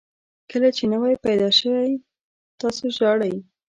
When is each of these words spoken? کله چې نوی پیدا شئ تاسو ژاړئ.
کله 0.51 0.69
چې 0.77 0.83
نوی 0.93 1.13
پیدا 1.25 1.49
شئ 1.59 1.91
تاسو 2.59 2.85
ژاړئ. 2.97 3.35